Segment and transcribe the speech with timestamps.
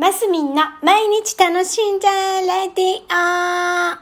[0.00, 3.98] マスミンの毎日楽しんじゃえレディオ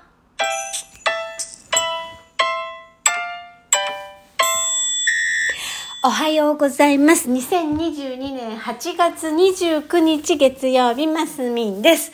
[6.06, 7.28] おはようございます。
[7.28, 12.12] 2022年8月29日月曜日、マスミンです。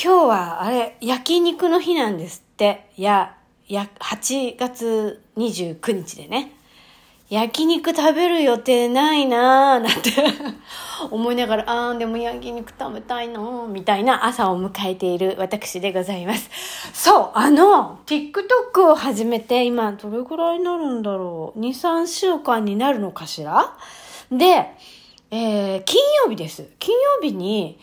[0.00, 2.92] 今日は、あれ、焼肉の日なんですって。
[2.96, 3.34] いや、
[3.66, 6.52] や、8月29日でね。
[7.30, 10.10] 焼肉食べる予定ないなーなんて
[11.12, 16.50] 思いながら、あーでも焼肉食べたいなーみたいな朝を迎えている私でございます。
[16.92, 23.74] そう、あの、TikTok を始めて今どれくらいになるんだろう ?2、3週間になるのかしら？
[24.32, 24.74] で、
[25.30, 26.66] えー、金曜日です。
[26.80, 27.78] 金曜日に、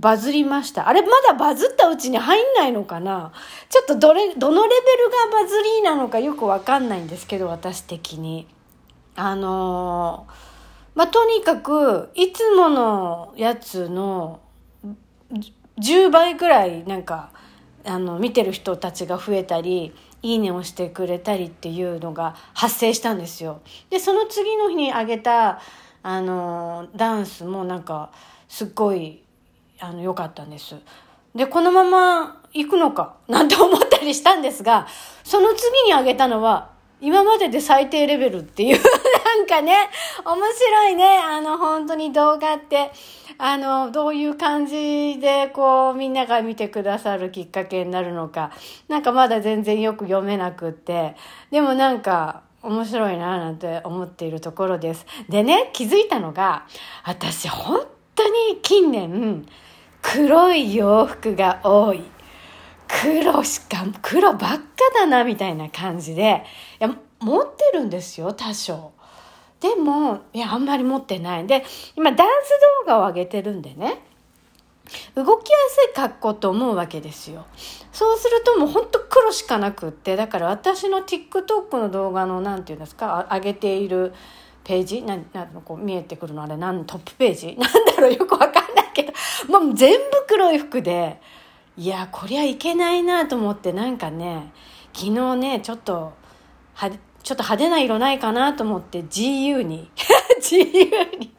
[0.00, 0.88] バズりました。
[0.88, 3.30] あれ、まだバズったうちに入んないのかな？
[3.70, 8.48] ちょっとどれ、どのレベルがバズりなのかよくわかんないんですけど、私的に。
[9.16, 10.32] あのー、
[10.94, 14.40] まあ、とにかく、いつものやつの
[15.78, 17.30] 10倍ぐらいなんか、
[17.84, 23.60] あの、見てる人たちが増えたり、いいねをしてくれたりっていうのが発生したんですよ。
[23.90, 25.60] で、その次の日に上げた、
[26.02, 28.10] あのー、ダンスもなんか、
[28.48, 29.22] すっごい、
[29.80, 30.76] あの、良かったんです。
[31.34, 34.86] で、このまま行くのか、なんて思ったりしたんですが、
[35.24, 36.73] その次に上げたのは、
[37.04, 39.76] 今までで最低レベルっていう、 なんかね、
[40.24, 41.18] 面白いね。
[41.18, 42.92] あの、本当に動画って、
[43.36, 48.52] あの、どういう感じで、こう、みんなが見てくださるきっかけになるのか、
[48.88, 51.14] なんかまだ全然よく読めなくって、
[51.50, 55.04] でもなんか、面白いななんて思っているところです。
[55.28, 56.64] でね、気づいたのが、
[57.04, 59.46] 私本当に近年、
[60.00, 62.13] 黒い洋服が多い。
[63.02, 64.64] 黒しか黒ばっか
[64.94, 66.44] だなみたいな感じで
[66.80, 68.92] いや持ってるんですよ多少。
[69.60, 71.46] でもいやあんまり持ってない。
[71.46, 71.64] で
[71.96, 72.50] 今ダンス
[72.86, 74.02] 動画を上げてるんでね。
[75.14, 77.46] 動きやすい格好と思うわけですよ。
[77.92, 84.12] そうするともうほんと黒しかなくってだから私の TikTok の動画の何て言うんですか上げている
[84.62, 87.56] ページななこう見えてくるのあれなんトップページ？
[87.58, 89.12] なんだろうよくわかんないけど。
[89.48, 91.20] もう全部黒い服で
[91.76, 94.52] いやこりゃいけないなと思ってなんかね
[94.92, 96.12] 昨日ねちょっと
[96.74, 96.98] はちょっ
[97.36, 99.90] と派手な色ないかなと思って GU に
[100.40, 101.34] GU に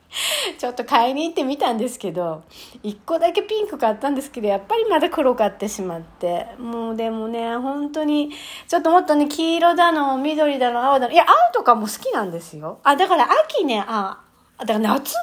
[0.58, 2.44] ちょっと買いに行ってみたんですけど
[2.84, 8.32] 1個だけピンク買ったんですけどやっぱりまだ黒買ってしまってもうでもね本当に
[8.68, 12.80] ちょっともっとね黄色だの緑だの青だのいや青とかも好きなんですよ。
[12.84, 14.22] あだから秋ねあ
[14.60, 15.14] だから夏？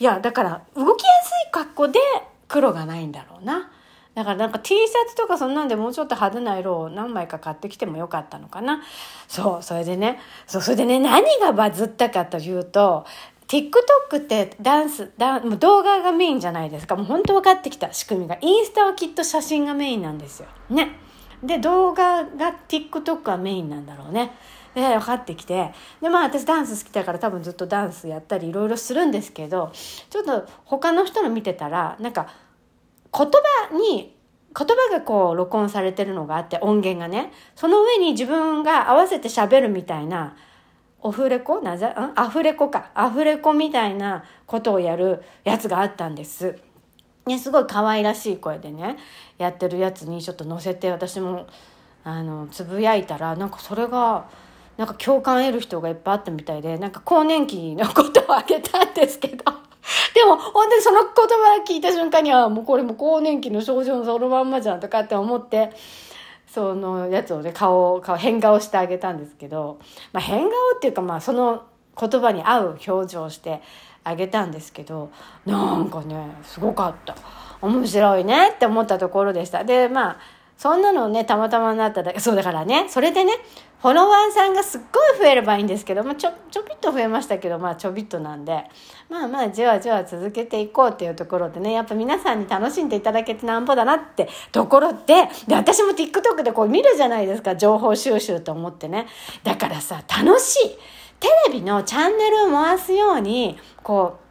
[0.00, 1.98] いやだから動きやすい格好で
[2.48, 3.70] 黒がないんだろうな。
[4.20, 8.82] だからなんか T シャツとかそんなんでもうちょっと派手な色を何枚か買ってきてもよかったのかな。
[9.28, 13.06] そう、それでね、そう、それでね、何がバズったかというと、
[13.48, 16.96] TikTok ってダンス、ダンもう動画がメインじゃないですか。
[16.96, 18.36] もう本当分かってきた仕組みが。
[18.42, 20.48] インスタはきっと写真がメインなんですよ。
[20.68, 20.90] ね。
[21.42, 24.32] で、動画が TikTok はメインなんだろうね。
[24.74, 25.72] で、分かってきて。
[26.02, 29.72] で、まあ私ダンス好きだから多分ずっとダンスやったりいろいろするんですけど、
[30.10, 32.28] ちょっと他の人の見てたら、なんか、
[33.12, 34.16] 言葉に
[34.56, 37.32] 言葉がこう録音されてるのがあって音源がね。
[37.54, 40.36] その上に自分が合わせて喋るみたいな
[41.00, 41.60] オフレコ？
[41.60, 41.86] なぜ？
[41.86, 42.12] ん？
[42.16, 42.90] アフレコか。
[42.94, 46.58] アフレコみたいなことをやるやつがあったんです。
[47.26, 48.96] ね、すごい可愛らしい声でね
[49.38, 51.46] やってるやつにちょっと載せて私も
[52.02, 54.28] あのつぶやいたらなんかそれが
[54.78, 59.44] なんか共感得る人がいっぱいあったみたいでなんか更年期のことをあげたんですけど。
[60.14, 65.70] でも本当にその言葉を聞いた瞬間にはもうこれも更年期の症状のそのまんまじゃんとかって思って
[66.46, 69.78] そのやつをね顔顔変顔してあげたんですけど、
[70.12, 71.64] まあ、変顔っていうかまあその
[71.98, 73.60] 言葉に合う表情をして
[74.04, 75.10] あげたんですけど
[75.44, 77.16] なんかねすごかった。
[77.62, 79.64] 面白いねって思ったところでした。
[79.64, 80.18] でまあ
[80.60, 83.32] そんなのねたまたまなっただけそうだからねそれでね
[83.80, 88.64] フォロワーさんがすっごい増えればいいんですけど、まあ、ちょちょびっと増えましたけどまあちょびっとなんで
[89.08, 99.06] まあまあじわじわ続けていこうっていうところでねやっぱ皆さんに楽しんでいただけてなんぼだなってところでで私も TikTok でこう見るじゃないですか情報収集と思ってね。
[99.42, 100.78] だからさ楽しい。
[101.20, 104.29] テレビのチャンネルを回すようにこう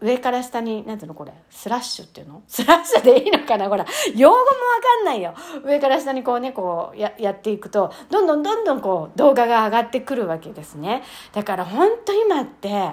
[0.00, 2.42] 上から下に、なんていうのこれ、スラッシュっていうの？
[2.48, 3.68] スラッシュでいいのかな？
[3.68, 3.84] ほら、
[4.16, 4.46] 用語もわ
[4.82, 5.34] かんないよ。
[5.64, 11.02] 上から下にこうね、こうや、やっていくと、どんどんどんどんこう、動画が上がってくるわけですね。
[11.32, 12.92] だから本当今って、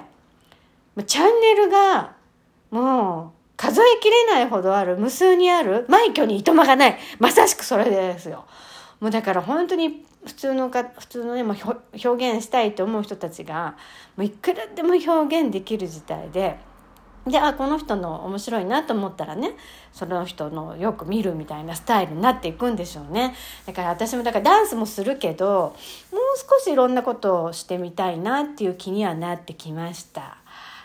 [1.06, 2.14] チャンネルが、
[2.70, 6.98] もう、数えきれないほどある、無数にある、枚挙にいとまがない。
[7.18, 8.44] まさしくそれですよ。
[9.02, 11.56] もうだから本当に普通のか普通のねもう
[12.04, 13.76] 表現したいと思う人たちが
[14.16, 16.56] もういくらでも表現できる時代で
[17.26, 19.52] で、あ、この人の面白いなと思ったらね、
[19.92, 23.34] その人のよく見るみたいなスタイルになっていくんでしょうね。
[23.64, 25.76] だから私もだからダンスもするけど、
[26.12, 30.38] もう少しいろんなことをしてみたいなっていう気にはなってきました。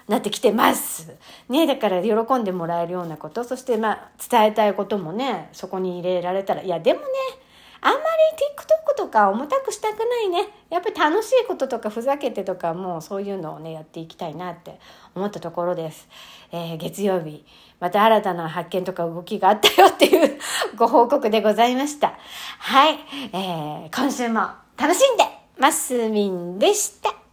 [0.08, 1.12] なってきてます。
[1.50, 7.06] ね、だから喜んでもらえるようなこと、そしてまあ伝えたいこともね、そこに入れられたら、いやでもね、
[7.82, 8.04] あんまり
[8.94, 10.50] TikTok とか重たくしたくないね。
[10.70, 14.80] やっぱり楽しいこととかふざけてとかもうそういうのをね、やっていきたいなって
[15.16, 16.08] 思ったところです。
[16.52, 17.46] えー、月曜日、
[17.80, 20.40] また新たな発見とか動きがあったよっていう
[20.76, 22.14] ご報告でございました。
[22.60, 23.00] はい。
[23.34, 24.42] えー、今週も
[24.78, 25.24] 楽しんで
[25.58, 27.27] ますみんでした。